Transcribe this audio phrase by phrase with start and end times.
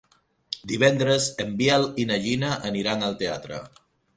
[0.71, 3.63] Divendres en Biel i na Gina aniran al teatre.